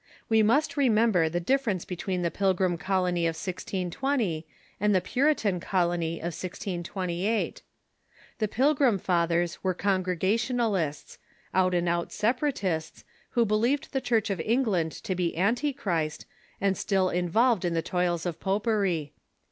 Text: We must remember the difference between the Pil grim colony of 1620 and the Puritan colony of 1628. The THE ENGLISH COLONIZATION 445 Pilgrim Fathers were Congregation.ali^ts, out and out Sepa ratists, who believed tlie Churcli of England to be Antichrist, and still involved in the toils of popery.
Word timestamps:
We 0.29 0.41
must 0.41 0.77
remember 0.77 1.29
the 1.29 1.39
difference 1.39 1.85
between 1.85 2.23
the 2.23 2.31
Pil 2.31 2.55
grim 2.55 2.75
colony 2.75 3.27
of 3.27 3.35
1620 3.35 4.47
and 4.79 4.95
the 4.95 4.99
Puritan 4.99 5.59
colony 5.59 6.17
of 6.17 6.33
1628. 6.33 7.61
The 8.39 8.47
THE 8.47 8.51
ENGLISH 8.51 8.55
COLONIZATION 8.79 8.97
445 8.97 8.97
Pilgrim 8.97 8.97
Fathers 8.97 9.63
were 9.63 9.73
Congregation.ali^ts, 9.75 11.17
out 11.53 11.75
and 11.75 11.87
out 11.87 12.09
Sepa 12.09 12.39
ratists, 12.51 13.03
who 13.37 13.45
believed 13.45 13.91
tlie 13.91 14.01
Churcli 14.01 14.29
of 14.31 14.41
England 14.43 14.91
to 14.93 15.13
be 15.13 15.37
Antichrist, 15.37 16.25
and 16.59 16.75
still 16.75 17.11
involved 17.11 17.63
in 17.63 17.75
the 17.75 17.83
toils 17.83 18.25
of 18.25 18.39
popery. 18.39 19.13